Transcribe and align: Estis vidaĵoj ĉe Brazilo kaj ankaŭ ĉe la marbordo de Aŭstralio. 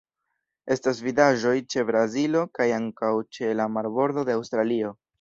Estis 0.75 1.01
vidaĵoj 1.07 1.53
ĉe 1.75 1.85
Brazilo 1.91 2.43
kaj 2.57 2.69
ankaŭ 2.81 3.15
ĉe 3.39 3.55
la 3.63 3.71
marbordo 3.79 4.29
de 4.31 4.41
Aŭstralio. 4.43 4.97